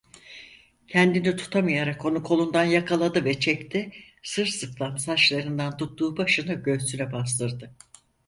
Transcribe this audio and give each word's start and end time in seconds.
Kendini 0.87 1.35
tutamayarak 1.35 2.05
onu 2.05 2.23
kolundan 2.23 2.63
yakaladı 2.63 3.25
ve 3.25 3.39
çekti, 3.39 3.91
sırsıklam 4.23 4.97
saçlarından 4.97 5.77
tuttuğu 5.77 6.17
başını 6.17 6.53
göğsüne 6.53 7.11
bastırdı. 7.11 7.73